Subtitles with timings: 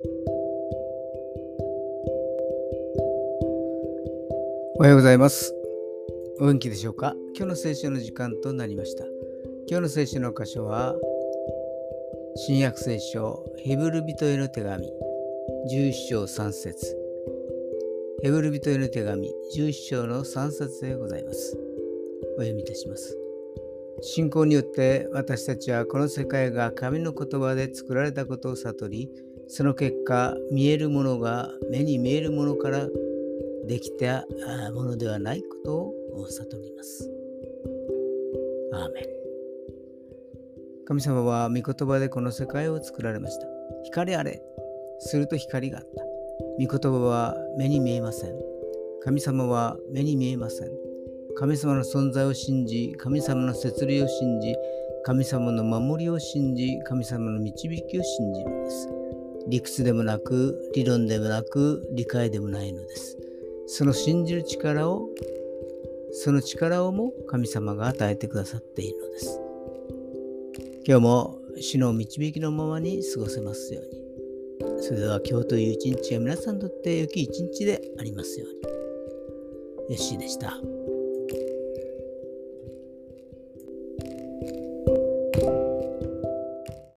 [0.00, 0.04] お
[4.82, 5.52] はようございます。
[6.38, 7.16] お元気でしょうか？
[7.34, 9.04] 今日の聖書の時間となりました。
[9.68, 10.94] 今日の聖書の箇所は、
[12.36, 14.88] 新約聖書、ヘブル人への手紙、
[15.68, 16.96] 11章3節
[18.22, 21.58] ヘブル人への手紙、11章の3節でございます。
[22.36, 23.18] お読みいたします。
[24.00, 29.10] 信仰によって私たちはこの世界が神の言葉で作られたことを悟り、
[29.48, 32.86] その結果、見えるものが目に見えるものから
[33.66, 34.26] できた
[34.74, 35.76] ものではないこと
[36.20, 37.10] を悟ります。
[38.72, 39.04] アーメン。
[40.86, 43.46] 神様は御言葉でこの世界を作られました。
[43.84, 44.42] 光あれ。
[45.00, 46.04] すると光があった。
[46.64, 48.34] 御言葉は目に見えません。
[49.02, 50.68] 神様は目に見えません。
[51.36, 54.54] 神様の存在を信じ、神様の摂理を信じ、
[55.04, 58.97] 神様の守りを信じ、神様の導きを信じるのです。
[59.48, 63.16] 理屈でもなく理論でもなく理解でもないのです
[63.66, 65.08] その信じる力を
[66.12, 69.40] その力をも神様が与えてくださっているのです
[70.86, 74.08] 今日も主の導きのままに過ごせますように
[74.80, 79.94] それでは今日という一日が皆さんにとって良き一日でありますように。
[79.94, 80.52] よしでした。